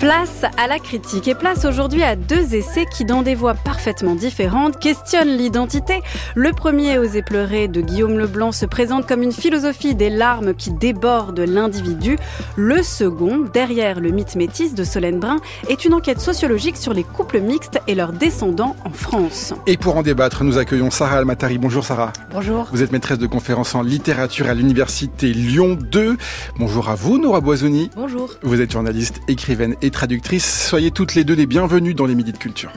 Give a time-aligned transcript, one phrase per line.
[0.00, 4.14] Place à la critique et place aujourd'hui à deux essais qui, dans des voies parfaitement
[4.14, 6.00] différentes, questionnent l'identité.
[6.34, 10.70] Le premier, Oser pleurer, de Guillaume Leblanc, se présente comme une philosophie des larmes qui
[10.72, 12.16] déborde l'individu.
[12.56, 15.36] Le second, Derrière le mythe métis de Solène Brun,
[15.68, 19.52] est une enquête sociologique sur les couples mixtes et leurs descendants en France.
[19.66, 21.58] Et pour en débattre, nous accueillons Sarah Almatari.
[21.58, 22.14] Bonjour Sarah.
[22.32, 22.68] Bonjour.
[22.72, 26.16] Vous êtes maîtresse de conférences en littérature à l'université Lyon 2.
[26.58, 27.90] Bonjour à vous, Nora Boisoni.
[27.94, 28.30] Bonjour.
[28.42, 30.68] Vous êtes journaliste, écrivaine et traductrice.
[30.68, 32.72] Soyez toutes les deux les bienvenues dans les Midis de Culture.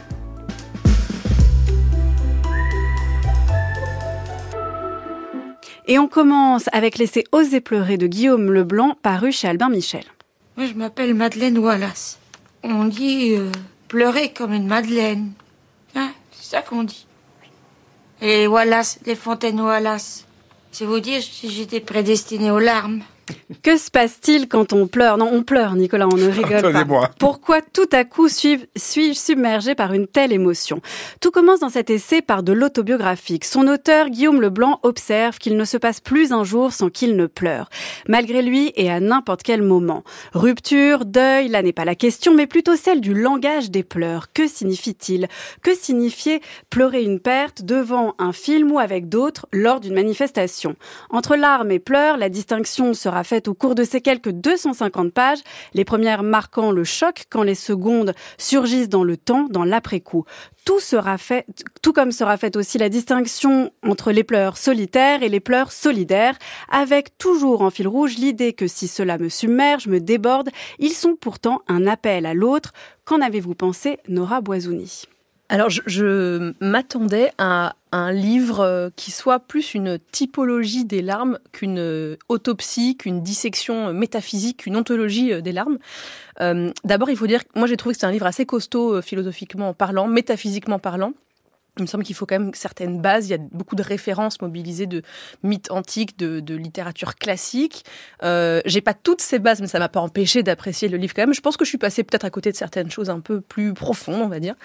[5.87, 10.03] Et on commence avec l'essai Oser pleurer de Guillaume Leblanc, paru chez Albin Michel.
[10.55, 12.19] Moi, je m'appelle Madeleine Wallace.
[12.63, 13.51] On dit euh,
[13.89, 15.33] pleurer comme une Madeleine.
[15.95, 17.05] Hein, c'est ça qu'on dit.
[18.21, 20.25] Et les Wallace, les fontaines Wallace.
[20.71, 23.01] C'est vous dire si j'étais prédestinée aux larmes.
[23.61, 25.17] Que se passe-t-il quand on pleure?
[25.17, 27.11] Non, on pleure, Nicolas, on ne rigole pas.
[27.19, 30.81] Pourquoi tout à coup suis- suis-je submergé par une telle émotion?
[31.21, 33.45] Tout commence dans cet essai par de l'autobiographique.
[33.45, 37.25] Son auteur, Guillaume Leblanc, observe qu'il ne se passe plus un jour sans qu'il ne
[37.25, 37.69] pleure.
[38.09, 40.03] Malgré lui et à n'importe quel moment.
[40.33, 44.33] Rupture, deuil, là n'est pas la question, mais plutôt celle du langage des pleurs.
[44.33, 45.27] Que signifie-t-il?
[45.61, 50.75] Que signifiait pleurer une perte devant un film ou avec d'autres lors d'une manifestation?
[51.09, 55.39] Entre larmes et pleurs, la distinction sera faite au cours de ces quelques 250 pages,
[55.75, 60.25] les premières marquant le choc quand les secondes surgissent dans le temps, dans l'après-coup.
[60.65, 61.45] Tout sera fait,
[61.83, 66.37] tout comme sera faite aussi la distinction entre les pleurs solitaires et les pleurs solidaires,
[66.71, 70.49] avec toujours en fil rouge l'idée que si cela me submerge, me déborde,
[70.79, 72.73] ils sont pourtant un appel à l'autre.
[73.05, 75.03] Qu'en avez-vous pensé, Nora Boisouni?
[75.53, 81.37] Alors, je, je m'attendais à un livre euh, qui soit plus une typologie des larmes
[81.51, 85.77] qu'une euh, autopsie, qu'une dissection euh, métaphysique, qu'une ontologie des larmes.
[86.39, 89.75] D'abord, il faut dire que moi, j'ai trouvé que c'était un livre assez costaud, philosophiquement
[89.75, 91.13] parlant, métaphysiquement parlant.
[91.77, 93.27] Il me semble qu'il faut quand même certaines bases.
[93.27, 95.01] Il y a beaucoup de références mobilisées de
[95.41, 97.83] mythes antiques, de, littérature classique.
[98.21, 101.23] Euh, J'ai pas toutes ces bases, mais ça m'a pas empêché d'apprécier le livre quand
[101.23, 101.33] même.
[101.33, 103.73] Je pense que je suis passée peut-être à côté de certaines choses un peu plus
[103.73, 104.55] profondes, on va dire.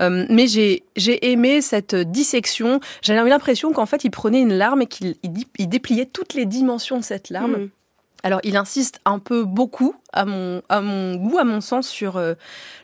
[0.00, 0.82] Euh, mais j'ai
[1.30, 2.80] aimé cette dissection.
[3.00, 6.98] J'avais l'impression qu'en fait, il prenait une larme et qu'il il dépliait toutes les dimensions
[6.98, 7.56] de cette larme.
[7.56, 7.70] Mm.
[8.26, 12.16] Alors, il insiste un peu beaucoup, à mon, à mon goût, à mon sens, sur
[12.16, 12.34] euh,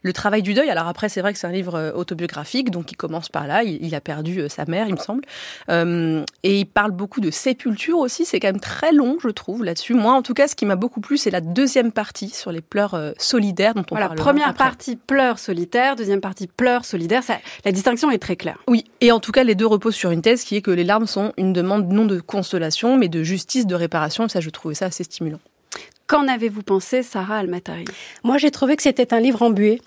[0.02, 0.70] le travail du deuil.
[0.70, 3.64] Alors après, c'est vrai que c'est un livre euh, autobiographique, donc il commence par là.
[3.64, 5.24] Il, il a perdu euh, sa mère, il me semble.
[5.68, 8.24] Et il parle beaucoup de sépulture aussi.
[8.24, 9.94] C'est quand même très long, je trouve, là-dessus.
[9.94, 12.60] Moi, en tout cas, ce qui m'a beaucoup plu, c'est la deuxième partie sur les
[12.60, 14.62] pleurs solidaires dont on Voilà, parlera première après.
[14.64, 17.24] partie pleurs solitaire, deuxième partie pleurs solidaire.
[17.24, 18.58] Ça, la distinction est très claire.
[18.68, 20.84] Oui, et en tout cas, les deux reposent sur une thèse qui est que les
[20.84, 24.26] larmes sont une demande non de consolation, mais de justice, de réparation.
[24.26, 25.31] Et ça, je trouvais ça assez stimulant.
[26.12, 27.86] Qu'en avez-vous pensé, Sarah Almatari
[28.22, 29.80] Moi, j'ai trouvé que c'était un livre embué.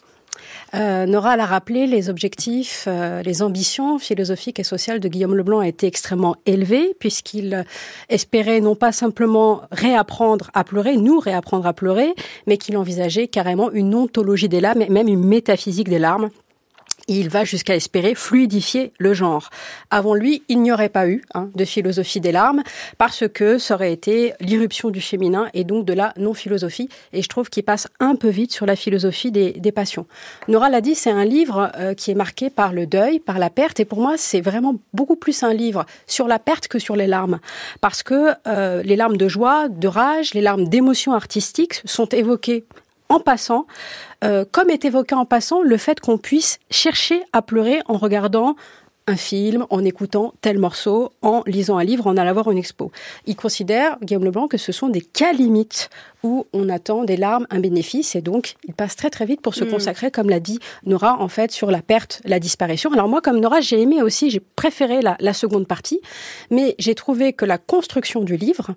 [0.74, 5.62] Euh, Nora l'a rappelé, les objectifs, euh, les ambitions philosophiques et sociales de Guillaume Leblanc
[5.62, 7.64] étaient extrêmement élevés, puisqu'il
[8.10, 12.16] espérait non pas simplement réapprendre à pleurer, nous réapprendre à pleurer,
[12.48, 16.32] mais qu'il envisageait carrément une ontologie des larmes, et même une métaphysique des larmes.
[17.08, 19.50] Il va jusqu'à espérer fluidifier le genre.
[19.92, 22.64] Avant lui, il n'y aurait pas eu hein, de philosophie des larmes,
[22.98, 26.90] parce que ça aurait été l'irruption du féminin et donc de la non-philosophie.
[27.14, 30.08] Et je trouve qu'il passe un peu vite sur la philosophie des, des passions.
[30.48, 33.50] Nora l'a dit, c'est un livre euh, qui est marqué par le deuil, par la
[33.50, 33.80] perte.
[33.80, 37.08] Et pour moi, c'est vraiment beaucoup plus un livre sur la perte que sur les
[37.08, 37.40] larmes.
[37.82, 42.66] Parce que euh, les larmes de joie, de rage, les larmes d'émotion artistique sont évoquées
[43.10, 43.66] en passant,
[44.24, 48.56] euh, comme est évoqué en passant le fait qu'on puisse chercher à pleurer en regardant
[49.08, 52.92] un film, en écoutant tel morceau, en lisant un livre, en allant voir une expo.
[53.28, 55.92] Il considère, Guillaume Leblanc, que ce sont des cas limites
[56.24, 59.54] où on attend des larmes, un bénéfice, et donc il passe très très vite pour
[59.54, 59.70] se Mm.
[59.70, 60.58] consacrer, comme l'a dit
[60.88, 62.92] Nora, en fait, sur la perte, la disparition.
[62.94, 66.02] Alors moi, comme Nora, j'ai aimé aussi, j'ai préféré la, la seconde partie,
[66.50, 68.74] mais j'ai trouvé que la construction du livre,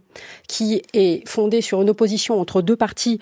[0.46, 3.18] qui est fondée sur une opposition entre deux parties,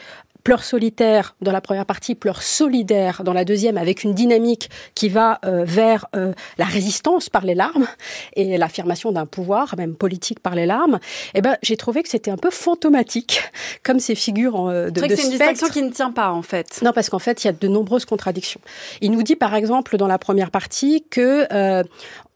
[0.46, 5.08] pleurs solitaires dans la première partie, pleurs solidaires dans la deuxième, avec une dynamique qui
[5.08, 7.88] va euh, vers euh, la résistance par les larmes
[8.36, 11.00] et l'affirmation d'un pouvoir, même politique par les larmes.
[11.34, 13.42] Eh ben, j'ai trouvé que c'était un peu fantomatique,
[13.82, 16.42] comme ces figures en, euh, de, de c'est une distinction qui ne tient pas, en
[16.42, 16.80] fait.
[16.80, 18.60] Non, parce qu'en fait, il y a de nombreuses contradictions.
[19.00, 21.82] Il nous dit, par exemple, dans la première partie, que euh,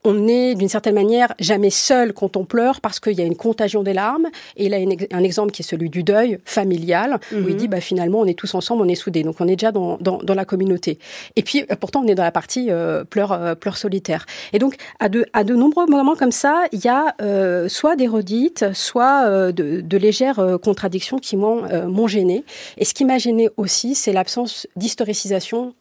[0.03, 3.35] on n'est d'une certaine manière jamais seul quand on pleure parce qu'il y a une
[3.35, 4.27] contagion des larmes.
[4.57, 4.77] Et il a
[5.11, 7.55] un exemple qui est celui du deuil familial, où il mhm.
[7.55, 9.23] dit bah, finalement on est tous ensemble, on est soudés.
[9.23, 10.97] Donc on est déjà dans, dans, dans la communauté.
[11.35, 14.25] Et puis euh, pourtant on est dans la partie euh, pleurs euh, pleurs solitaires.
[14.53, 17.95] Et donc à de, à de nombreux moments comme ça, il y a euh, soit
[17.95, 22.43] des redites, soit euh, de, de, légères contradictions qui m'ont gêné.
[22.77, 25.75] Et ce qui m'a gêné aussi, c'est l'absence d'historicisation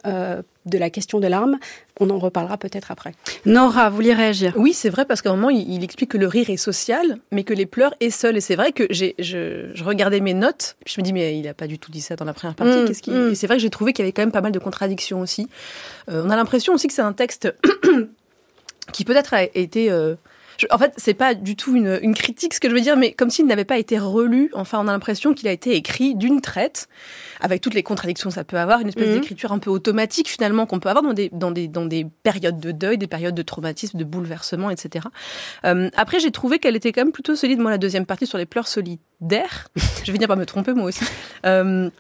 [0.70, 1.58] de la question de l'arme.
[1.99, 3.12] On en reparlera peut-être après.
[3.44, 4.55] Nora, vous voulez réagir?
[4.56, 7.44] Oui, c'est vrai, parce qu'à un moment, il, explique que le rire est social, mais
[7.44, 8.37] que les pleurs est seul.
[8.37, 11.43] Et c'est vrai que j'ai, je, regardais mes notes, puis je me dis, mais il
[11.43, 12.78] n'a pas du tout dit ça dans la première partie.
[12.78, 13.32] Mm, Qu'est-ce mm.
[13.32, 15.20] Et c'est vrai que j'ai trouvé qu'il y avait quand même pas mal de contradictions
[15.20, 15.49] aussi.
[16.11, 17.52] Euh, on a l'impression aussi que c'est un texte
[18.93, 19.90] qui peut-être a été...
[19.90, 20.14] Euh,
[20.71, 23.12] en fait, c'est pas du tout une, une, critique ce que je veux dire, mais
[23.12, 24.51] comme s'il n'avait pas été relu.
[24.55, 26.89] Enfin, on a l'impression qu'il a été écrit d'une traite,
[27.41, 29.15] avec toutes les contradictions que ça peut avoir, une espèce mhm.
[29.15, 32.61] d'écriture un peu automatique finalement qu'on peut avoir dans des, dans, des, dans des périodes
[32.61, 35.07] de deuil, des périodes de traumatisme, de bouleversement, etc.
[35.65, 38.39] Euh, après, j'ai trouvé qu'elle était quand même plutôt solide, moi, la deuxième partie sur
[38.39, 39.69] les pleurs solidaires.
[39.77, 41.05] je vais venir par me tromper moi aussi.
[41.47, 41.91] Euh,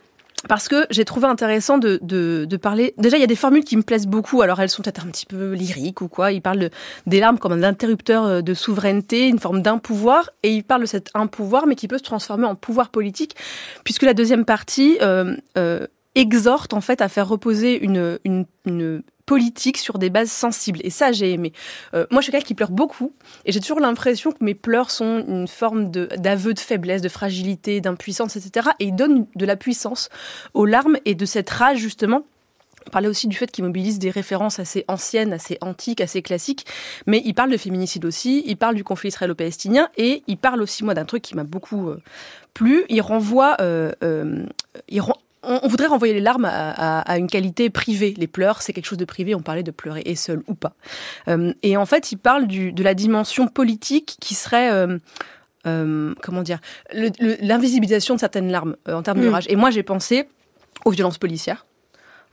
[0.48, 2.94] parce que j'ai trouvé intéressant de, de, de, parler.
[2.98, 4.42] Déjà, il y a des formules qui me plaisent beaucoup.
[4.42, 6.32] Alors, elles sont peut-être un petit peu lyriques ou quoi.
[6.32, 6.70] Il parle de,
[7.06, 10.30] des larmes comme un interrupteur euh, de souveraineté, une forme d'impouvoir.
[10.42, 13.36] Et il parle de cet impouvoir, mais qui peut se transformer en pouvoir politique,
[13.84, 19.02] puisque la deuxième partie euh, euh, exhorte en fait à faire reposer une, une, une
[19.30, 20.80] politique sur des bases sensibles.
[20.82, 21.52] Et ça, j'ai aimé.
[21.94, 23.12] Euh, moi, je suis quelqu'un qui pleure beaucoup,
[23.44, 27.80] et j'ai toujours l'impression que mes pleurs sont une forme d'aveu de, faiblesse, de fragilité,
[27.80, 28.70] d'impuissance, etc.
[28.80, 30.08] Et ils donnent de la puissance
[30.52, 32.24] aux larmes et de cette rage, justement,
[32.88, 36.66] on parlait aussi du fait qu'il mobilise des références assez anciennes, assez antiques, assez classiques,
[37.06, 40.82] mais il parle de féminicide aussi, il parle du conflit israélo-palestinien, et il parle aussi,
[40.82, 42.02] moi, d'un truc qui m'a beaucoup euh,
[42.52, 42.84] plu.
[42.88, 43.92] Il renvoie, euh,
[45.42, 48.14] on, voudrait renvoyer les larmes à, une qualité privée.
[48.16, 49.34] Les pleurs, c'est quelque chose de privé.
[49.34, 50.74] On parlait de pleurer et seul ou pas.
[51.28, 54.98] Euh, et en fait, il parle de la dimension politique qui serait euh,
[55.66, 56.60] euh, comment dire
[56.92, 59.32] l'invisibilisation de certaines larmes en termes de mm.
[59.32, 59.46] rage.
[59.48, 60.28] Et moi, j'ai pensé
[60.84, 61.66] aux violences policières,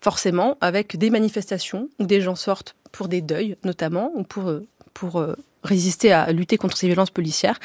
[0.01, 4.51] forcément, avec des manifestations où des gens sortent pour des deuils, notamment, ou pour
[4.93, 5.23] pour
[5.67, 7.59] résister à lutter contre ces violences policières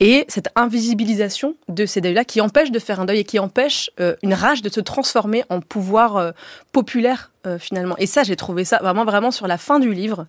[0.00, 3.90] et cette invisibilisation de ces deuils-là qui empêche de faire un deuil et qui empêche
[4.00, 6.30] euh, une rage de se transformer en pouvoir euh,
[6.72, 7.96] populaire euh, finalement.
[7.98, 10.26] Et ça, j'ai trouvé ça vraiment vraiment sur la fin du livre.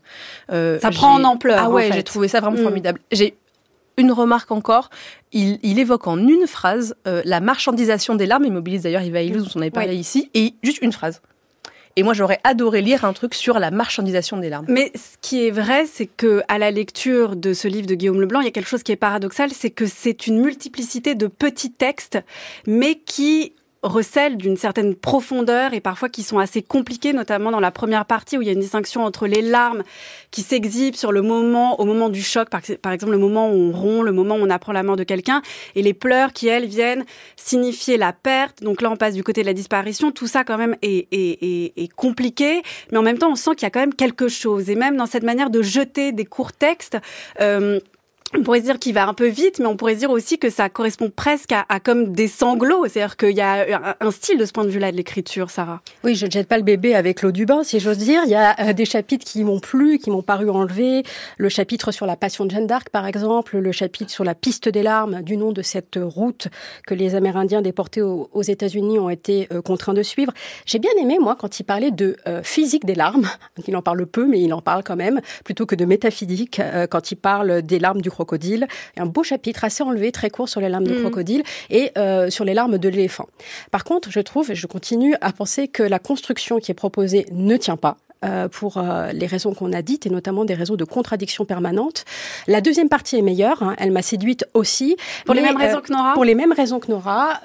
[0.50, 1.60] ça prend en ampleur.
[1.62, 2.64] Ah ouais, j'ai trouvé ça vraiment mm.
[2.64, 3.00] formidable.
[3.12, 3.38] J'ai
[3.98, 4.90] une remarque encore,
[5.34, 9.44] il, il, évoque en une phrase la marchandisation des larmes, il mobilise d'ailleurs Yves Aïlouz,
[9.44, 11.22] dont on avait parlé ici, et juste une phrase.
[12.00, 14.66] Et moi, j'aurais adoré lire un truc sur la marchandisation des larmes.
[14.70, 18.22] Mais ce qui est vrai, c'est que à la lecture de ce livre de Guillaume
[18.22, 21.28] Leblanc, il y a quelque chose qui est paradoxal, c'est que c'est une multiplicité de
[21.28, 22.18] petits textes,
[22.66, 23.52] mais qui
[23.82, 28.38] recèlent d'une certaine profondeur et parfois qui sont assez compliqués, notamment dans la première partie
[28.38, 29.84] où il y a une distinction entre les larmes
[30.32, 33.72] qui s'exhibent sur le moment, au moment du choc, par, exemple le moment où on
[33.72, 35.42] rompt, le moment où on apprend la mort de quelqu'un,
[35.76, 37.06] et les pleurs qui, elles, viennent
[37.36, 38.62] signifier la perte.
[38.64, 40.12] Donc là, on passe du côté de la disparition.
[40.12, 42.62] Tout ça, quand même, est, compliqué,
[42.92, 44.70] mais en même temps, on sent qu'il y a quand même quelque chose.
[44.70, 46.98] Et même dans cette manière de jeter des courts textes,
[47.40, 47.80] euh,
[48.38, 50.70] on pourrait dire qu'il va un peu vite, mais on pourrait dire aussi que ça
[50.70, 52.86] correspond presque à, comme des sanglots.
[52.88, 55.82] C'est-à-dire qu'il y a un, style de ce point de vue-là de l'écriture, Sarah.
[56.04, 58.22] Oui, je ne jette pas le bébé avec l'eau du bain, si j'ose dire.
[58.26, 61.04] Il y a euh, des chapitres qui m'ont plu, qui m'ont paru enlevés.
[61.38, 63.58] Le chapitre sur la passion de Jeanne d'Arc, par exemple.
[63.58, 66.50] Le chapitre sur la piste des larmes, du nom de cette route
[66.86, 70.34] que les Amérindiens déportés aux, États-Unis ont été euh, contraints de suivre.
[70.66, 73.28] J'ai bien aimé, moi, quand il parlait de euh, physique des larmes.
[73.68, 77.12] Il en parle peu, mais il en parle quand même, plutôt que de métaphysique, quand
[77.12, 78.68] il parle des larmes du crocodile.
[78.98, 81.02] un beau chapitre assez enlevé, très court sur les larmes de mm.
[81.02, 83.28] crocodile et euh, sur les larmes de l'éléphant.
[83.72, 87.26] Par contre, je trouve, et je continue à penser que la construction qui est proposée
[87.32, 87.98] ne tient pas.
[88.26, 92.04] Euh, pour euh, les raisons qu'on a dites et notamment des raisons de contradiction permanente.
[92.48, 94.98] La deuxième partie est meilleure, hein, elle m'a séduite aussi.
[95.26, 97.40] Pour les mêmes raisons que Nora Pour les mêmes raisons que Nora.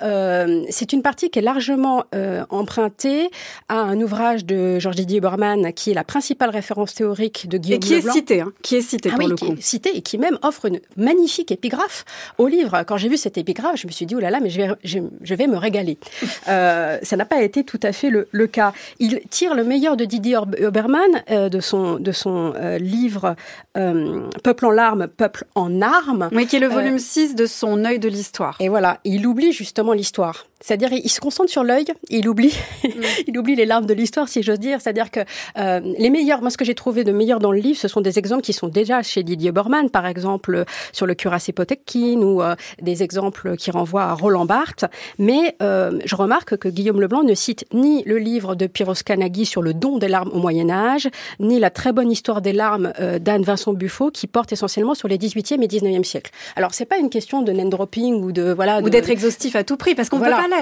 [0.70, 2.02] c'est une partie qui est largement
[2.50, 3.30] empruntée
[3.68, 7.76] à un ouvrage de Georges Didier Bormann qui est la principale référence théorique de Guillaume
[7.76, 9.52] Et qui est cité, hein, qui est cité ah pour le qui coup.
[9.52, 12.04] Est cité et qui même offre une magnifique épigraphe
[12.38, 12.82] au livre.
[12.84, 14.68] Quand j'ai vu cette épigraphe, je me suis dit, oh là là, mais je vais,
[14.82, 15.98] je, vais me régaler.
[16.46, 18.72] Euh, ça n'a pas été tout à fait le, le, cas.
[18.98, 23.36] Il tire le meilleur de Didier Obermann, euh, de son, de son euh, livre
[23.74, 26.28] Peuple en larmes, Peuple en armes.
[26.32, 28.56] Oui, qui est le volume 6 de son œil de l'histoire.
[28.60, 30.46] Et voilà, il oublie justement l'histoire.
[30.64, 32.88] C'est-à-dire, il se concentre sur l'œil, il oublie, mm.
[33.26, 34.80] il oublie les larmes de l'histoire, si j'ose dire.
[34.80, 35.20] C'est-à-dire que
[35.58, 38.00] euh, les meilleurs, moi, ce que j'ai trouvé de meilleur dans le livre, ce sont
[38.00, 42.40] des exemples qui sont déjà chez Didier Bormann, par exemple, sur le cuirassé Potemkin, ou
[42.40, 44.86] euh, des exemples qui renvoient à Roland Barthes.
[45.18, 49.44] Mais euh, je remarque que Guillaume Leblanc ne cite ni le livre de Piros Kanagi
[49.44, 52.94] sur le don des larmes au Moyen Âge, ni la très bonne histoire des larmes
[53.00, 56.30] euh, d'Anne Vincent Buffo, qui porte essentiellement sur les 18e et 19e siècles.
[56.56, 59.62] Alors, c'est pas une question de name dropping ou de voilà ou d'être exhaustif à
[59.62, 60.53] tout prix, parce qu'on ne peut pas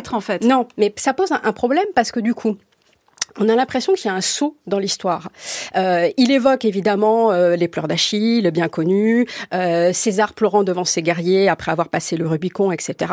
[0.44, 2.56] Non, mais ça pose un problème parce que du coup,
[3.38, 5.30] on a l'impression qu'il y a un saut dans l'histoire.
[5.76, 11.02] Euh, il évoque évidemment euh, les pleurs d'Achille, bien connu, euh, César pleurant devant ses
[11.02, 13.12] guerriers après avoir passé le Rubicon, etc.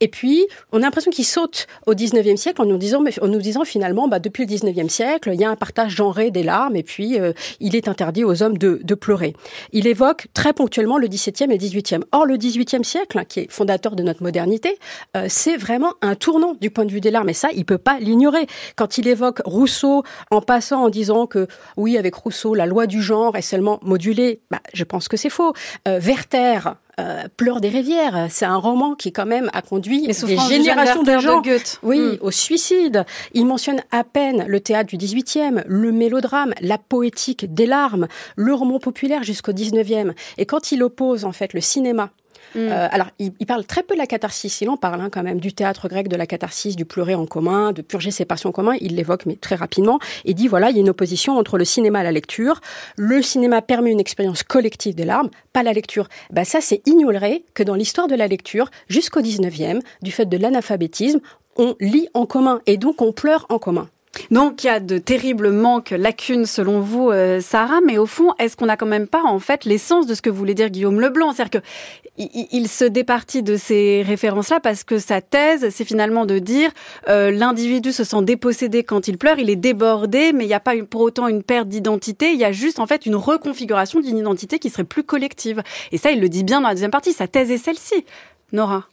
[0.00, 3.40] Et puis, on a l'impression qu'il saute au 19e siècle en nous disant, en nous
[3.40, 6.76] disant finalement, bah, depuis le 19e siècle, il y a un partage genré des larmes
[6.76, 7.18] et puis
[7.60, 9.34] il est interdit aux hommes de, de, pleurer.
[9.72, 12.02] Il évoque très ponctuellement le 17e et le 18e.
[12.12, 14.78] Or, le 18e siècle, qui est fondateur de notre modernité,
[15.28, 17.28] c'est vraiment un tournant du point de vue des larmes.
[17.28, 18.46] Et ça, il peut pas l'ignorer.
[18.76, 23.02] Quand il évoque Rousseau en passant en disant que oui, avec Rousseau, la loi du
[23.02, 24.40] genre est seulement modulée.
[24.50, 25.52] Bah, je pense que c'est faux.
[25.88, 26.60] Euh, Werther,
[27.00, 31.18] euh, Pleure des rivières, c'est un roman qui quand même a conduit des générations de
[31.18, 31.42] gens
[31.82, 32.18] oui, hmm.
[32.20, 33.04] au suicide.
[33.32, 38.52] Il mentionne à peine le théâtre du 18e, le mélodrame, la poétique des larmes, le
[38.54, 40.12] roman populaire jusqu'au 19e.
[40.38, 42.10] Et quand il oppose en fait le cinéma
[42.54, 42.58] Mm.
[42.58, 44.60] Euh, alors, il, parle très peu de la catharsis.
[44.60, 47.26] Il en parle hein, quand même du théâtre grec, de la catharsis, du pleurer en
[47.26, 48.76] commun, de purger ses passions en commun.
[48.80, 49.98] Il l'évoque, mais très rapidement.
[50.24, 52.60] Et dit voilà, il y a une opposition entre le cinéma et la lecture.
[52.96, 56.08] Le cinéma permet une expérience collective des larmes, pas la lecture.
[56.30, 60.36] Bah ça, c'est ignorer que dans l'histoire de la lecture, jusqu'au 19e, du fait de
[60.36, 61.20] l'analphabétisme,
[61.56, 63.88] on lit en commun et donc on pleure en commun.
[64.30, 68.32] Donc il y a de terribles manques, lacunes selon vous, euh, Sarah, mais au fond,
[68.38, 71.00] est-ce qu'on n'a quand même pas en fait l'essence de ce que voulait dire Guillaume
[71.00, 71.32] Leblanc?
[71.32, 71.66] C'est-à-dire que
[72.18, 76.70] il, se départit de ces références-là parce que sa thèse, c'est finalement de dire
[77.08, 80.60] euh, l'individu se sent dépossédé quand il pleure, il est débordé, mais il n'y a
[80.60, 84.18] pas pour autant une perte d'identité, il y a juste en fait une reconfiguration d'une
[84.18, 85.62] identité qui serait plus collective.
[85.92, 88.04] Et ça, il le dit bien dans la deuxième partie, sa thèse est celle-ci.
[88.52, 88.86] Nora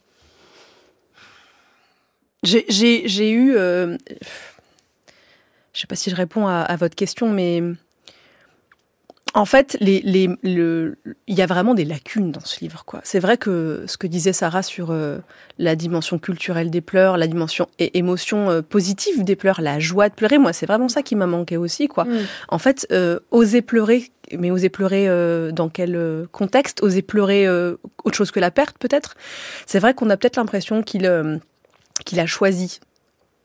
[2.44, 3.56] J'ai eu...
[3.56, 3.98] Euh,
[5.78, 7.62] je sais pas si je réponds à, votre question, mais
[9.32, 10.96] en fait, les, les, il
[11.28, 12.84] y a vraiment des lacunes dans ce livre.
[12.84, 13.00] quoi.
[13.04, 15.18] C'est vrai que ce que disait Sarah sur euh,
[15.56, 20.08] la dimension culturelle des pleurs, la dimension et émotion euh, positive des pleurs, la joie
[20.08, 21.86] de pleurer, moi, c'est vraiment ça qui m'a manqué aussi.
[21.86, 22.06] quoi.
[22.06, 22.26] Mm.
[22.48, 25.06] En fait, euh, oser pleurer, mais oser pleurer
[25.52, 26.82] dans quel contexte?
[26.82, 29.14] Oser pleurer autre chose que la perte, peut-être?
[29.64, 31.40] C'est vrai qu'on a peut-être l'impression qu'il
[32.04, 32.80] qu'il a choisi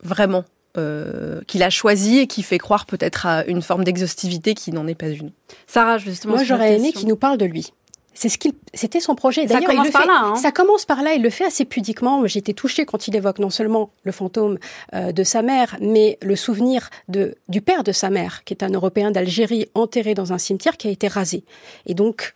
[0.02, 0.44] vraiment
[0.76, 4.86] euh, qu'il a choisi et qui fait croire peut-être à une forme d'exhaustivité qui n'en
[4.86, 5.30] est pas une.
[5.66, 6.34] Sarah, justement.
[6.34, 7.72] Moi, j'aurais aimé qu'il nous parle de lui.
[8.14, 9.44] C'est ce qu'il, c'était son projet.
[9.46, 10.06] D'ailleurs, il le fait.
[10.06, 10.36] Là, hein.
[10.36, 11.14] Ça commence par là.
[11.14, 12.26] Il le fait assez pudiquement.
[12.26, 14.58] J'ai été touchée quand il évoque non seulement le fantôme
[14.94, 18.62] euh, de sa mère, mais le souvenir de du père de sa mère, qui est
[18.62, 21.44] un Européen d'Algérie enterré dans un cimetière qui a été rasé.
[21.86, 22.34] Et donc,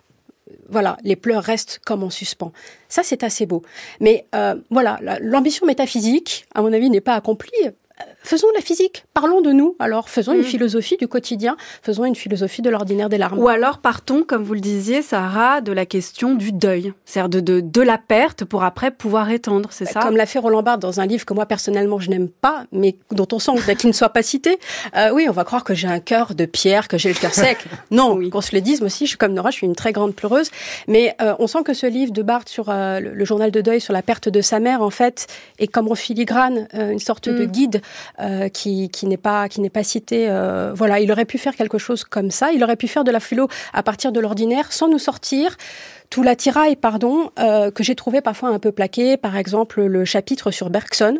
[0.68, 2.52] voilà, les pleurs restent comme en suspens.
[2.88, 3.62] Ça, c'est assez beau.
[4.00, 7.52] Mais euh, voilà, l'ambition métaphysique, à mon avis, n'est pas accomplie
[8.22, 9.76] faisons la physique, parlons de nous.
[9.78, 10.44] Alors, faisons une mm.
[10.44, 13.38] philosophie du quotidien, faisons une philosophie de l'ordinaire des larmes.
[13.38, 17.60] Ou alors partons, comme vous le disiez, Sarah, de la question du deuil, c'est-à-dire de,
[17.60, 20.00] de, la perte pour après pouvoir étendre, c'est ça?
[20.00, 22.96] Comme l'a fait Roland Barthes dans un livre que moi personnellement je n'aime pas, mais
[23.12, 24.58] dont on sent qu'il ne soit pas cité.
[24.96, 27.34] Euh, oui, on va croire que j'ai un cœur de pierre, que j'ai le cœur
[27.34, 27.58] sec.
[27.90, 28.28] Non, oui.
[28.30, 30.14] qu'on se le dise, moi aussi, je suis comme Nora, je suis une très grande
[30.14, 30.50] pleureuse.
[30.88, 33.80] Mais euh, on sent que ce livre de Barthes sur euh, le, journal de deuil,
[33.80, 35.26] sur la perte de sa mère, en fait,
[35.58, 37.50] est comme en filigrane, une sorte de mm.
[38.18, 40.26] Guide qui, n'est pas qui n'est pas cité.
[40.28, 42.52] Euh, voilà, il aurait pu faire quelque chose comme ça.
[42.52, 45.56] Il aurait pu faire de la philo à partir de l'ordinaire, sans nous sortir
[46.10, 49.16] tout l'attirail, pardon, euh, que j'ai trouvé parfois un peu plaqué.
[49.16, 51.18] Par exemple, le chapitre sur Bergson.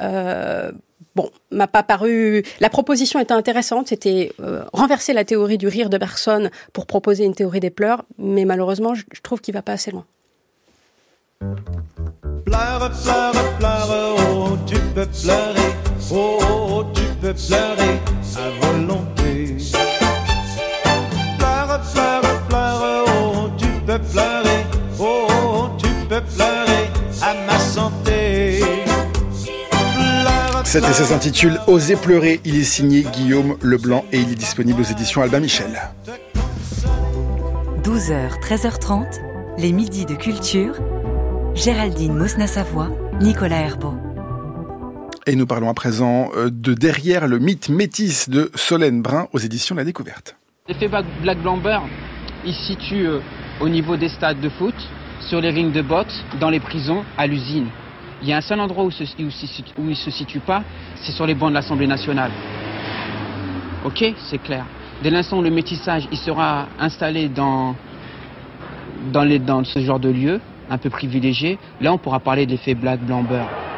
[0.00, 0.72] Euh,
[1.14, 2.44] bon, m'a pas paru.
[2.60, 7.24] La proposition était intéressante, c'était euh, renverser la théorie du rire de Bergson pour proposer
[7.24, 10.06] une théorie des pleurs, mais malheureusement, je, je trouve qu'il va pas assez loin.
[12.44, 15.74] Pleure, pleure, pleure, oh, tu peux pleurer,
[16.12, 18.00] oh, tu peux pleurer
[18.36, 19.56] à volonté.
[21.38, 24.64] Pleure, pleure, pleure, oh, tu peux pleurer,
[24.98, 26.90] oh, tu peux pleurer
[27.22, 28.62] à ma santé.
[30.64, 32.40] Cet essai s'intitule Oser pleurer.
[32.44, 35.80] Il est signé Guillaume Leblanc et il est disponible aux éditions Albin Michel.
[37.82, 39.20] 12h, 13h30,
[39.58, 40.74] les midis de culture
[41.54, 42.90] Géraldine Mosna-Savoie,
[43.20, 43.94] Nicolas Herbeau.
[45.26, 49.38] Et nous parlons à présent euh, de Derrière le mythe métis de Solène Brun aux
[49.38, 50.34] éditions La Découverte.
[50.66, 51.80] L'effet Black Blamber,
[52.46, 53.20] il se situe euh,
[53.60, 54.74] au niveau des stades de foot,
[55.20, 57.66] sur les rings de boxe, dans les prisons, à l'usine.
[58.22, 60.62] Il y a un seul endroit où, il se situe pas,
[61.02, 62.30] c'est sur les bancs de l'Assemblée nationale.
[63.84, 64.64] Ok, c'est clair.
[65.02, 67.76] Dès l'instant où le métissage il sera installé dans,
[69.12, 73.00] dans, dans ce genre de lieu, un peu privilégié, là on pourra parler d'effet black,
[73.00, 73.69] blanc, beurre.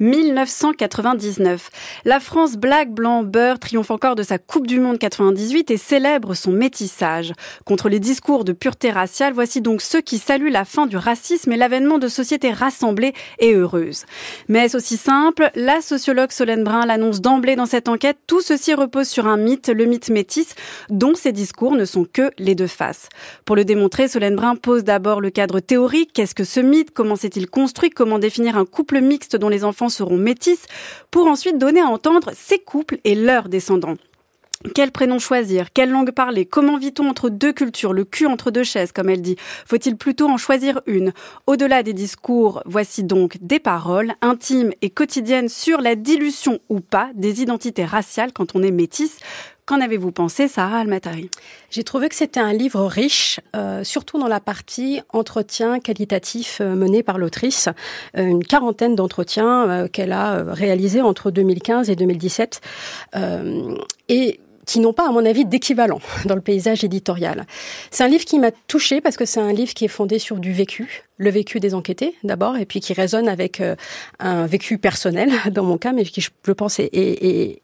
[0.00, 1.70] 1999.
[2.06, 6.34] La France black, blanc, beurre triomphe encore de sa Coupe du Monde 98 et célèbre
[6.34, 7.34] son métissage.
[7.66, 11.52] Contre les discours de pureté raciale, voici donc ceux qui saluent la fin du racisme
[11.52, 14.06] et l'avènement de sociétés rassemblées et heureuses.
[14.48, 15.50] Mais est-ce aussi simple?
[15.54, 18.16] La sociologue Solène Brun l'annonce d'emblée dans cette enquête.
[18.26, 20.54] Tout ceci repose sur un mythe, le mythe métis,
[20.88, 23.10] dont ces discours ne sont que les deux faces.
[23.44, 26.12] Pour le démontrer, Solène Brun pose d'abord le cadre théorique.
[26.14, 26.90] Qu'est-ce que ce mythe?
[26.92, 27.90] Comment s'est-il construit?
[27.90, 30.66] Comment définir un couple mixte dont les enfants seront métis,
[31.10, 33.96] pour ensuite donner à entendre ces couples et leurs descendants.
[34.74, 35.72] Quel prénom choisir?
[35.72, 36.44] Quelle langue parler?
[36.44, 39.36] Comment vit-on entre deux cultures Le cul entre deux chaises, comme elle dit?
[39.64, 41.14] Faut-il plutôt en choisir une?
[41.46, 47.08] Au-delà des discours, voici donc des paroles intimes et quotidiennes sur la dilution ou pas
[47.14, 49.16] des identités raciales quand on est métisse.
[49.70, 51.30] Qu'en avez-vous pensé, Sarah Almatari?
[51.70, 56.74] J'ai trouvé que c'était un livre riche, euh, surtout dans la partie entretien qualitatif euh,
[56.74, 57.68] mené par l'autrice.
[58.16, 62.60] Euh, une quarantaine d'entretiens qu'elle a réalisés entre 2015 et 2017.
[64.08, 67.46] et qui n'ont pas, à mon avis, d'équivalent dans le paysage éditorial.
[67.92, 70.38] C'est un livre qui m'a touchée parce que c'est un livre qui est fondé sur
[70.38, 73.76] du vécu, le vécu des enquêtés d'abord, et puis qui résonne avec euh,
[74.20, 77.60] un vécu personnel dans mon cas, mais qui je pense est,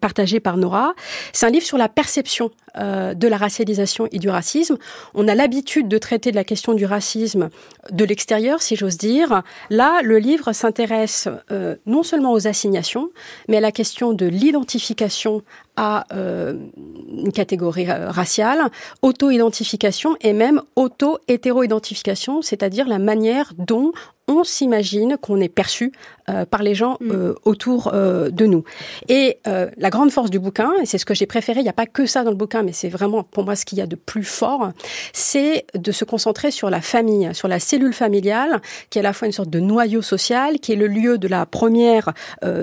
[0.00, 0.92] partagé par Nora.
[1.32, 4.76] C'est un livre sur la perception euh, de la racialisation et du racisme.
[5.14, 7.48] On a l'habitude de traiter de la question du racisme
[7.92, 9.42] de l'extérieur, si j'ose dire.
[9.70, 13.10] Là, le livre s'intéresse euh, non seulement aux assignations,
[13.46, 15.42] mais à la question de l'identification
[15.78, 18.70] à une catégorie raciale,
[19.02, 23.92] auto-identification et même auto-hétéro-identification, c'est-à-dire la manière dont
[24.28, 25.92] on s'imagine qu'on est perçu
[26.28, 27.10] euh, par les gens mm.
[27.12, 28.64] euh, autour euh, de nous.
[29.08, 31.74] Et la grande force du bouquin, et c'est ce que j'ai préféré, il n'y a
[31.74, 33.86] pas que ça dans le bouquin, mais c'est vraiment pour moi ce qu'il y a
[33.86, 34.70] de plus fort,
[35.12, 38.60] c'est de se concentrer sur la famille, sur la cellule familiale,
[38.90, 41.28] qui est à la fois une sorte de noyau social, qui est le lieu de
[41.28, 42.12] la première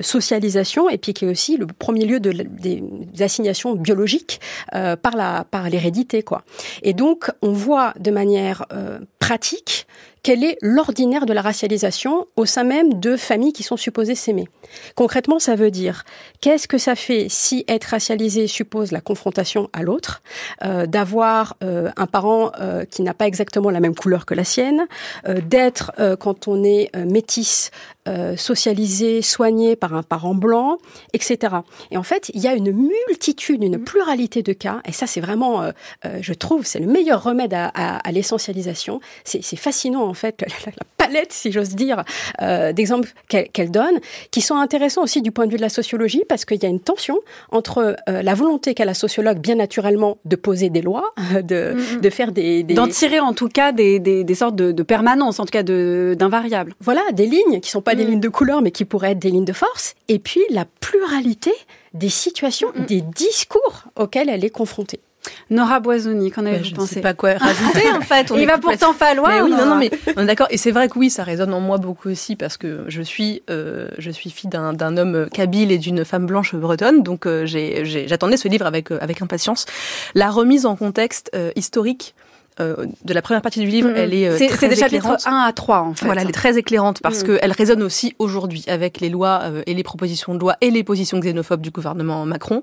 [0.02, 2.84] socialisation, et puis qui est aussi le premier lieu de, des,
[3.22, 6.44] assignations biologiques par la par l'hérédité, quoi.
[6.82, 8.66] Et donc on voit de manière
[9.28, 9.88] pratique
[10.24, 14.48] quel est l'ordinaire de la racialisation au sein même de familles qui sont supposées s'aimer?
[14.96, 16.06] Concrètement, ça veut dire
[16.40, 20.24] qu'est-ce que ça fait si être racialisé suppose la confrontation à l'autre,
[20.64, 24.46] euh, d'avoir euh, un parent euh, qui n'a pas exactement la même couleur que la
[24.46, 24.88] sienne,
[25.28, 27.72] d'être quand on est métisse
[28.38, 30.78] socialisé, soigné par un parent blanc,
[31.14, 31.56] etc.
[31.92, 35.22] Et en fait, il y a une multitude, une pluralité de cas, et ça c'est
[35.22, 35.64] vraiment,
[36.04, 39.00] je trouve, c'est le meilleur remède à, à, à l'essentialisation.
[39.24, 42.04] C'est fascinant en fait la, palette, si j'ose dire,
[42.42, 44.00] euh, d'exemples qu'elle donne,
[44.32, 46.70] qui sont intéressants aussi du point de vue de la sociologie, parce qu'il y a
[46.70, 47.20] une tension
[47.52, 51.98] entre euh, la volonté qu'a la sociologue, bien naturellement, de poser des lois, de, mm,
[51.98, 52.02] mm.
[52.02, 52.64] de faire des...
[52.64, 55.64] D'en tirer en tout cas des, des, des sortes de, de, permanence, en tout cas
[55.64, 56.74] d'invariables.
[56.80, 58.10] Voilà, des lignes qui sont pas des mm.
[58.10, 59.96] lignes de couleur, mais qui pourraient être des lignes de force.
[60.08, 61.52] Et puis la pluralité
[61.94, 65.00] des situations, des discours auxquels elle est confrontée.
[65.50, 68.32] Nora Boisoni, qu'en avez-vous je pensé Je sais pas quoi rajouter en fait.
[68.32, 69.32] On Il va pourtant falloir.
[69.32, 70.48] Mais oui, non, non, mais on est d'accord.
[70.50, 73.44] Et c'est vrai que oui, ça résonne en moi beaucoup aussi parce que je suis,
[73.50, 78.38] euh, je suis fille d'un homme kabyle et d'une femme blanche bretonne, donc euh, j'attendais
[78.38, 79.66] ce livre avec euh, avec impatience.
[80.16, 82.16] La remise en contexte euh, historique
[82.60, 83.98] euh, de la première partie du livre, mm -hmm.
[83.98, 85.22] elle est, euh, c'est, très c'est déjà éclairante.
[85.22, 86.06] chapitre 1 à 3 en fait.
[86.06, 87.40] Voilà, elle est très éclairante parce mm -hmm.
[87.40, 90.84] qu'elle résonne aussi aujourd'hui avec les lois euh, et les propositions de loi et les
[90.84, 92.62] positions xénophobes du gouvernement Macron,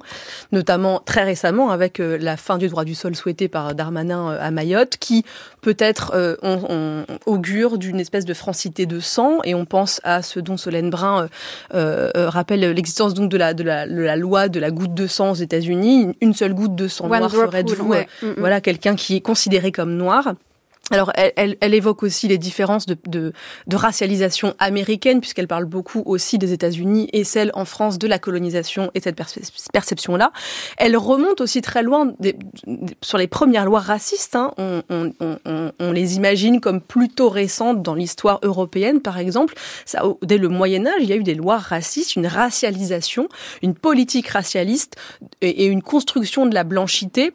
[0.52, 4.50] notamment très récemment avec euh, la fin du droit du sol souhaité par Darmanin à
[4.56, 5.18] Mayotte, qui
[5.66, 6.06] peut-être
[6.50, 6.84] on, on,
[7.34, 11.28] augure d'une espèce de francité de sang et on pense à ce dont Solène Brun
[12.38, 15.28] rappelle l'existence donc de la, de, la, de la loi de la goutte de sang
[15.34, 15.96] aux États-Unis.
[16.26, 18.06] Une seule goutte de sang One noir ferait de vous ouais.
[18.22, 20.34] Mm voilà quelqu'un qui est considéré comme noir.
[20.90, 23.32] Alors, elle, évoque aussi les différences de,
[23.72, 28.90] racialisation américaine, puisqu'elle parle beaucoup aussi des États-Unis et celle en France de la colonisation
[28.94, 29.16] et cette
[29.72, 30.32] perception-là.
[30.78, 32.12] Elle remonte aussi très loin
[33.02, 34.34] sur les premières lois racistes.
[34.34, 34.52] Hein.
[34.58, 39.54] On, les imagine comme plutôt récentes dans l'histoire européenne, par exemple.
[39.86, 43.28] Ça, dès le Moyen Âge, il y a eu des lois racistes, une racialisation,
[43.62, 44.96] une politique racialiste
[45.40, 47.32] et, et une construction de la blanchité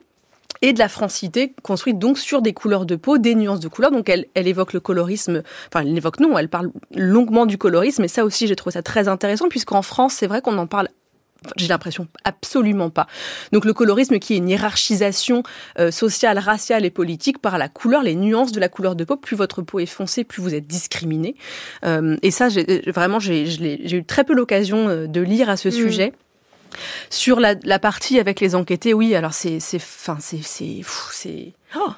[0.62, 3.92] et de la francité construite donc sur des couleurs de peau, des nuances de couleurs.
[3.92, 8.04] Donc elle, elle évoque le colorisme, enfin elle évoque non, elle parle longuement du colorisme
[8.04, 10.88] et ça aussi j'ai trouvé ça très intéressant puisqu'en France c'est vrai qu'on en parle
[11.58, 13.08] J'ai l'impression absolument pas.
[13.52, 15.44] Donc le colorisme qui est une hiérarchisation
[15.80, 19.16] euh, sociale, raciale et politique par la couleur, les nuances de la couleur de peau.
[19.16, 21.36] Plus votre peau est foncée, plus vous êtes discriminé.
[21.86, 22.48] Euh, et ça,
[22.88, 25.72] vraiment, j'ai eu très peu l'occasion euh, de lire à ce mm.
[25.72, 26.14] sujet.
[27.10, 31.54] Sur la, la, partie avec les enquêtés, oui, alors c'est, c'est, enfin, c'est, c'est, c'est,
[31.76, 31.92] oh,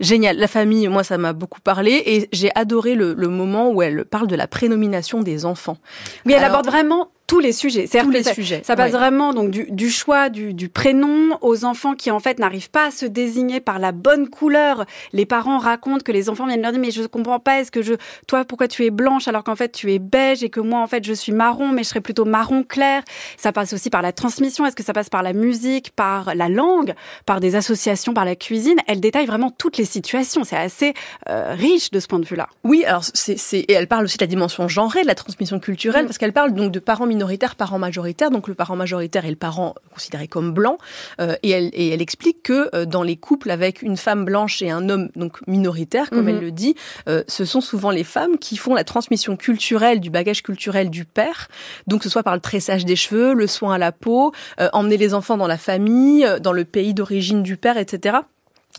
[0.00, 0.36] génial.
[0.36, 4.04] La famille, moi, ça m'a beaucoup parlé et j'ai adoré le, le, moment où elle
[4.04, 5.78] parle de la prénomination des enfants.
[6.26, 7.88] Oui, elle aborde vraiment tous les sujets.
[7.88, 8.62] Tous les ça, sujets.
[8.64, 12.38] Ça passe vraiment donc du, du choix du, du, prénom aux enfants qui en fait
[12.38, 14.84] n'arrivent pas à se désigner par la bonne couleur.
[15.12, 17.82] Les parents racontent que les enfants viennent leur dire mais je comprends pas est-ce que
[17.82, 17.94] je
[18.28, 20.86] toi pourquoi tu es blanche alors qu'en fait tu es beige et que moi en
[20.86, 23.02] fait je suis marron mais je serais plutôt marron clair?
[23.36, 24.64] Ça passe aussi par la transmission.
[24.64, 26.94] Est-ce que ça passe par la musique, par la langue,
[27.26, 28.78] par des associations, par la cuisine?
[28.86, 30.44] Elle détaille vraiment toutes les situations.
[30.44, 30.94] C'est assez
[31.28, 32.48] euh, riche de ce point de vue-là.
[32.62, 36.04] Oui, alors c'est et elle parle aussi de la dimension genrée de la transmission culturelle
[36.04, 36.06] mm.
[36.06, 38.30] parce qu'elle parle donc de parents minoritaire, parent majoritaire.
[38.30, 40.76] Donc le parent majoritaire est le parent considéré comme blanc.
[41.20, 44.60] Euh, et, elle, et elle explique que euh, dans les couples avec une femme blanche
[44.60, 46.42] et un homme donc minoritaire, comme elle mhm.
[46.42, 46.74] le dit,
[47.08, 51.06] euh, ce sont souvent les femmes qui font la transmission culturelle du bagage culturel du
[51.06, 51.48] père.
[51.86, 54.32] Donc que ce soit par le tressage des cheveux, le soin à la peau,
[54.72, 58.18] emmener les enfants dans la famille, dans le pays d'origine du père, etc.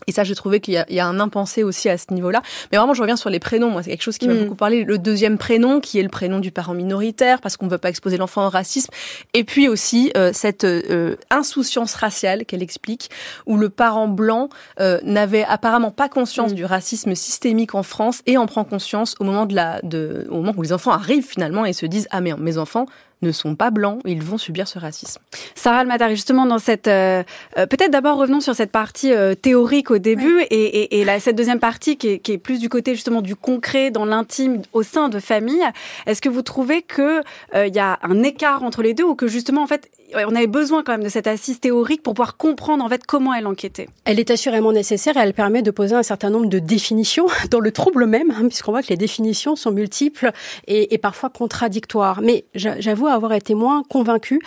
[0.06, 2.42] Et ça, j'ai trouvé qu'il y, y, a un impensé aussi à ce niveau-là.
[2.70, 3.70] Mais vraiment, je reviens sur les prénoms.
[3.70, 4.42] Moi, c'est quelque chose qui m'a mm.
[4.42, 4.84] beaucoup parlé.
[4.84, 7.88] Le deuxième prénom, qui est le prénom du parent minoritaire, parce qu'on ne veut pas
[7.88, 8.90] exposer l'enfant au racisme.
[9.32, 13.08] Et puis aussi euh, cette euh, insouciance raciale qu'elle explique,
[13.46, 16.56] où le parent blanc euh, n'avait apparemment pas conscience mm.
[16.56, 20.36] du racisme systémique en France et en prend conscience au moment de la, de, au
[20.36, 22.86] moment où les enfants arrivent finalement et se disent ah mais mes enfants
[23.22, 25.20] ne sont pas blancs, ils vont subir ce racisme.
[25.54, 27.22] Sarah Almatari, justement dans cette, euh,
[27.56, 31.18] euh, peut-être d'abord revenons sur cette partie euh, théorique au début et, et, et la,
[31.18, 34.62] cette deuxième partie qui est, qui est, plus du côté justement du concret dans l'intime
[34.72, 35.64] au sein de famille.
[36.06, 37.22] Est-ce que vous trouvez que
[37.54, 40.46] il y a un écart entre les deux ou que justement en fait on avait
[40.46, 43.88] besoin quand même de cette assise théorique pour pouvoir comprendre en fait comment elle enquêtait.
[44.04, 47.60] Elle est assurément nécessaire et elle permet de poser un certain nombre de définitions dans
[47.60, 50.30] le trouble même, hein, puisqu'on voit que les définitions sont multiples
[50.66, 52.20] et, parfois contradictoires.
[52.22, 54.40] Mais j'avoue avoir été moins convaincue,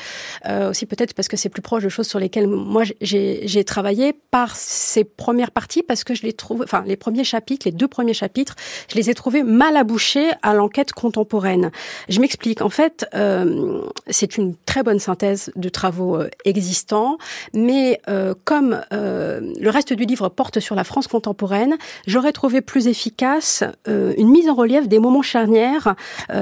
[0.48, 4.14] euh, aussi peut-être parce que c'est plus proche de choses sur lesquelles moi j'ai travaillé
[4.32, 7.88] par ces premières parties, parce que je les trouve, enfin les premiers chapitres, les deux
[7.88, 8.56] premiers chapitres,
[8.90, 11.72] je les ai trouvés mal abouchés à l'enquête contemporaine.
[12.08, 12.62] Je m'explique.
[12.62, 17.18] En fait, euh, c'est une très bonne synthèse de travaux euh, existants,
[17.54, 21.76] mais euh, comme euh, le reste du livre porte sur la France contemporaine,
[22.08, 25.96] j'aurais trouvé plus efficace une mise en relief des moments charnières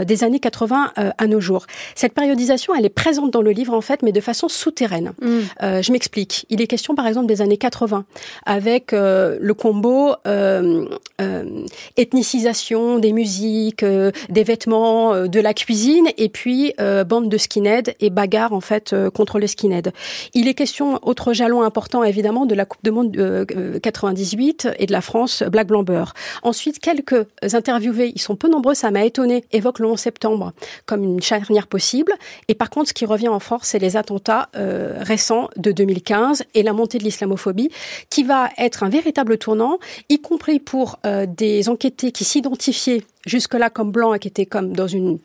[0.05, 1.65] des années 80 à nos jours.
[1.95, 5.13] Cette périodisation, elle est présente dans le livre en fait, mais de façon souterraine.
[5.21, 5.81] Mm.
[5.81, 6.45] je m'explique.
[6.49, 8.05] Il est question par exemple des années 80,
[8.45, 10.15] avec le combo
[11.97, 13.85] ethnicisation des musiques,
[14.29, 16.73] des vêtements, de la cuisine, et puis
[17.07, 19.91] bande de skinheads et bagarre en fait contre les skinheads.
[20.33, 23.47] Il est question, autre jalon important évidemment, de la Coupe de Monde
[23.81, 26.13] 98 euh, et de la France Black Blanc Beurre.
[26.43, 30.53] Ensuite, quelques interviewés, ils sont peu nombreux, ça m'a étonné, évoquent le 11 septembre
[30.85, 32.13] comme une charnière possible.
[32.47, 36.43] Et par contre, ce qui revient en force, c'est les attentats euh, récents de 2015
[36.53, 37.69] et la montée de l'islamophobie,
[38.09, 39.79] qui va être un véritable tournant,
[40.09, 44.73] y compris pour euh, des enquêtés qui s'identifiaient jusque-là comme blancs et qui étaient comme
[44.73, 45.19] dans une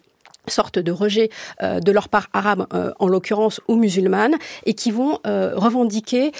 [0.48, 1.30] sorte de rejet
[1.62, 4.34] euh, de leur part arabe euh, en l'occurrence ou musulmane
[4.66, 6.32] et qui vont euh, revendiquer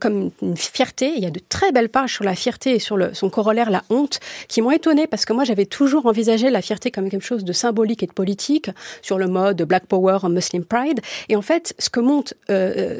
[0.00, 1.12] comme une fierté.
[1.16, 3.70] Il y a de très belles pages sur la fierté et sur le, son corollaire
[3.70, 7.24] la honte qui m'ont étonné parce que moi j'avais toujours envisagé la fierté comme quelque
[7.24, 8.70] chose de symbolique et de politique
[9.02, 11.00] sur le mode Black Power Muslim Pride.
[11.28, 12.34] Et en fait ce que monte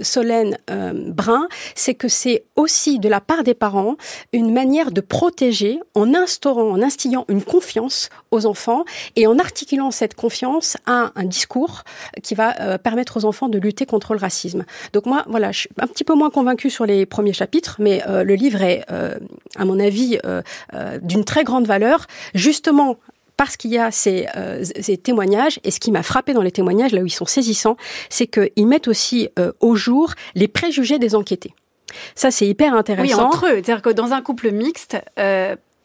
[0.02, 3.96] Solène Brun c'est que c'est aussi de la part des parents
[4.32, 8.84] une manière de protéger en instaurant en instillant une confiance aux enfants
[9.16, 11.82] et en articulant cette confiance à un discours
[12.22, 14.64] qui va euh, permettre aux enfants de lutter contre le racisme.
[14.92, 18.02] Donc moi, voilà, je suis un petit peu moins convaincue sur les premiers chapitres, mais
[18.06, 19.18] euh, le livre est, euh,
[19.56, 20.18] à mon avis,
[21.02, 22.96] d'une très grande valeur, justement
[23.36, 24.26] parce qu'il y a ces,
[24.80, 27.76] ces, témoignages, et ce qui m'a frappé dans les témoignages, là où ils sont saisissants,
[28.08, 29.28] c'est qu'ils mettent aussi
[29.60, 31.54] au jour les préjugés des enquêtés.
[32.14, 33.06] Ça, c'est hyper intéressant.
[33.06, 33.54] Oui, entre eux.
[33.54, 34.96] C'est-à-dire que dans un couple mixte,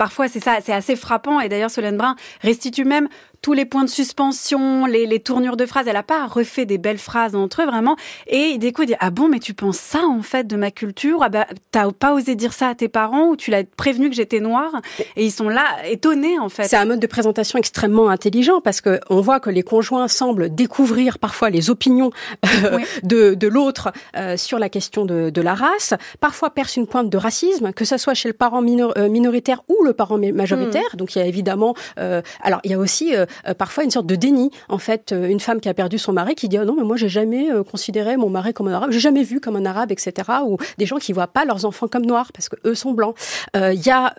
[0.03, 1.39] parfois c'est ça, c'est assez frappant.
[1.39, 3.07] Et d'ailleurs, Solène Brun restitue même
[3.43, 5.85] tous les points de suspension, les, les tournures de phrases.
[5.87, 7.97] Elle a pas refait des belles phrases entre eux vraiment.
[8.25, 10.71] Et du coup, il dit ah bon, mais tu penses ça en fait de ma
[10.71, 11.19] culture?
[11.21, 14.15] Ah bah t'as pas osé dire ça à tes parents ou tu l'as prévenu que
[14.15, 14.71] j'étais noire?
[15.17, 16.63] Et ils sont là étonnés en fait.
[16.63, 20.55] C'est un mode de présentation extrêmement intelligent parce que on voit que les conjoints semblent
[20.55, 22.11] découvrir parfois les opinions
[22.45, 25.93] euh, de, de l'autre euh, sur la question de, de, la race.
[26.21, 29.63] Parfois percent une pointe de racisme, que ce soit chez le parent minor, euh, minoritaire
[29.67, 30.81] ou le parent majoritaire.
[30.93, 30.97] Hmm.
[30.97, 33.13] Donc il y a évidemment, alors il y a aussi
[33.57, 34.51] parfois une sorte de déni.
[34.69, 36.97] En fait, une femme qui a perdu son mari qui dit oh non mais moi
[36.97, 40.13] j'ai jamais considéré mon mari comme un arabe, j'ai jamais vu comme un arabe, etc.
[40.45, 43.15] Ou des gens qui voient pas leurs enfants comme noirs parce que eux sont blancs.
[43.55, 44.13] Il y a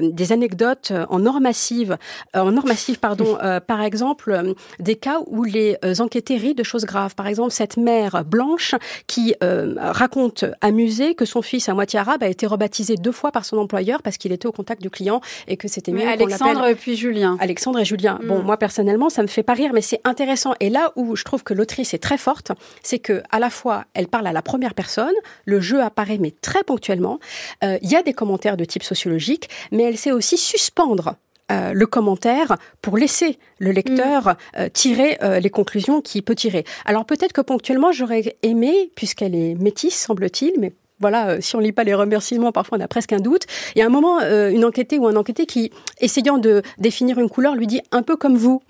[0.00, 1.96] des anecdotes en normative,
[2.34, 7.14] en normative pardon, par exemple des cas où les enquêtés rient de choses graves.
[7.14, 8.74] Par exemple, cette mère blanche
[9.06, 9.34] qui
[9.76, 13.58] raconte amusée que son fils à moitié arabe a été rebaptisé deux fois par son
[13.58, 16.96] employeur parce qu'il était au contact du client et que c'était mieux Alexandre et puis
[16.96, 17.36] Julien.
[17.40, 18.18] Alexandre et Julien.
[18.26, 18.44] Bon, mm.
[18.44, 20.54] moi personnellement, ça me fait pas rire, mais c'est intéressant.
[20.60, 22.52] Et là où je trouve que l'autrice est très forte,
[22.84, 26.32] c'est que à la fois elle parle à la première personne, le jeu apparaît mais
[26.40, 27.18] très ponctuellement.
[27.64, 31.16] Euh, il y a des commentaires de type sociologique, mais elle sait aussi suspendre
[31.50, 34.36] euh, le commentaire pour laisser le lecteur mm.
[34.58, 36.64] euh, tirer les conclusions qu'il peut tirer.
[36.84, 41.60] Alors peut-être que ponctuellement j'aurais aimé, puisqu'elle est métisse semble-t-il, mais voilà, euh, si on
[41.60, 43.46] lit pas les remerciements, parfois on a presque un doute.
[43.74, 47.18] Il y a un moment, euh, une enquêtée ou un enquêté qui, essayant de définir
[47.18, 48.62] une couleur, lui dit un peu comme vous.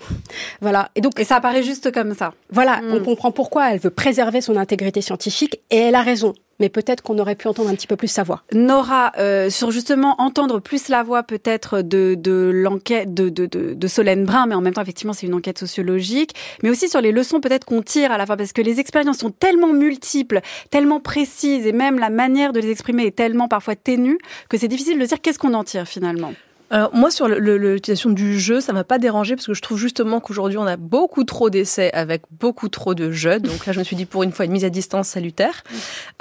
[0.60, 0.90] Voilà.
[0.94, 2.32] Et donc, et ça apparaît juste comme ça.
[2.50, 3.04] Voilà, on hmm.
[3.04, 7.18] comprend pourquoi elle veut préserver son intégrité scientifique et elle a raison mais peut-être qu'on
[7.18, 8.42] aurait pu entendre un petit peu plus sa voix.
[8.52, 13.88] Nora, euh, sur justement entendre plus la voix peut-être de, de l'enquête de, de, de,
[13.88, 17.10] Solène Brun, mais en même temps effectivement c'est une enquête sociologique, mais aussi sur les
[17.10, 21.00] leçons peut-être qu'on tire à la fin, parce que les expériences sont tellement multiples, tellement
[21.00, 24.18] précises, et même la manière de les exprimer est tellement parfois ténue,
[24.48, 26.32] que c'est difficile de dire qu'est-ce qu'on en tire finalement.
[26.72, 30.20] Alors moi sur l'utilisation du jeu, ça m'a pas dérangé parce que je trouve justement
[30.20, 33.40] qu'aujourd'hui on a beaucoup trop d'essais avec beaucoup trop de jeux.
[33.40, 35.64] Donc là je me suis dit pour une fois une mise à distance salutaire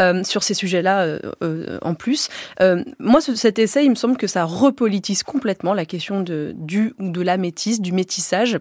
[0.02, 2.30] euh, sur ces sujets-là euh, euh, en plus.
[2.62, 6.96] Euh, moi cet essai, il me semble que ça repolitise complètement la question de du
[7.00, 8.60] ou de la métisse, du métissage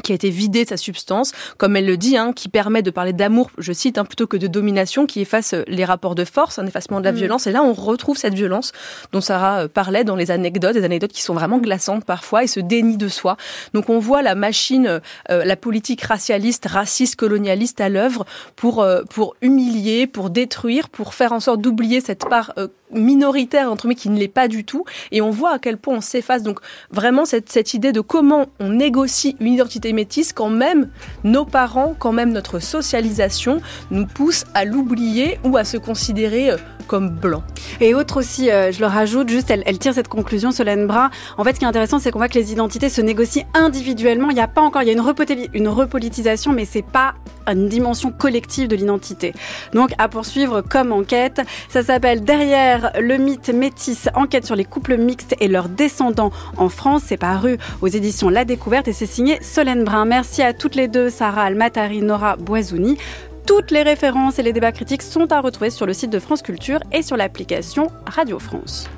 [0.00, 2.90] qui a été vidé de sa substance, comme elle le dit, hein, qui permet de
[2.90, 6.24] parler d'amour, je cite, hein, plutôt que de domination, qui efface euh, les rapports de
[6.24, 7.16] force, un effacement de la mm.
[7.16, 7.46] violence.
[7.46, 8.72] Et là, on retrouve cette violence
[9.12, 12.46] dont Sarah euh, parlait dans les anecdotes, des anecdotes qui sont vraiment glaçantes parfois, et
[12.46, 13.36] ce déni de soi.
[13.74, 18.24] Donc on voit la machine, euh, la politique racialiste, raciste, colonialiste à l'œuvre
[18.56, 22.54] pour, pour humilier, pour détruire, pour faire en sorte d'oublier cette part
[22.92, 25.96] minoritaire entre mais qui ne l'est pas du tout et on voit à quel point
[25.96, 30.50] on s'efface donc vraiment cette, cette idée de comment on négocie une identité métisse quand
[30.50, 30.90] même
[31.24, 36.56] nos parents quand même notre socialisation nous pousse à l'oublier ou à se considérer euh,
[36.90, 37.44] comme blanc.
[37.80, 41.10] Et autre aussi, euh, je le rajoute, juste, elle, tire cette conclusion, Solène Brun.
[41.38, 44.28] En fait, ce qui est intéressant, c'est qu'on voit que les identités se négocient individuellement.
[44.30, 47.14] Il n'y a pas encore, il y a une, une repolitisation, mais c'est pas
[47.46, 49.34] une dimension collective de l'identité.
[49.72, 51.42] Donc, à poursuivre comme enquête.
[51.68, 56.68] Ça s'appelle Derrière le mythe métis, enquête sur les couples mixtes et leurs descendants en
[56.68, 57.02] France.
[57.06, 60.04] C'est paru aux éditions La Découverte et c'est signé Solène Brun.
[60.04, 62.98] Merci à toutes les deux, Sarah Almatari, Nora Boisouni.
[63.46, 66.42] Toutes les références et les débats critiques sont à retrouver sur le site de France
[66.42, 68.88] Culture et sur l'application Radio France.